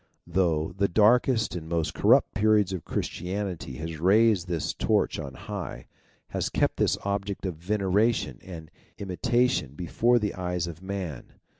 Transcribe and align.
Through 0.33 0.77
the 0.79 0.87
darkest 0.87 1.53
and 1.55 1.69
most 1.69 1.93
corrupt 1.93 2.33
periods 2.33 2.73
Christianity 2.83 3.73
has 3.75 3.99
raised 3.99 4.47
this 4.47 4.73
torch 4.73 5.19
on 5.19 5.35
high 5.35 5.85
has 6.29 6.49
kept 6.49 6.77
this 6.77 6.97
object 7.05 7.45
of 7.45 7.57
veneration 7.57 8.39
and 8.43 8.71
imitation 8.97 9.75
before 9.75 10.17
the 10.17 10.33
eyes 10.33 10.65
of 10.65 10.81
man. 10.81 11.33